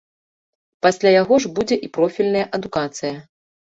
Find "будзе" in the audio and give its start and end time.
1.59-1.75